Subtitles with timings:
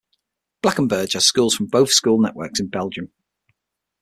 [0.63, 3.11] Blankenberge has schools from both school networks in Belgium.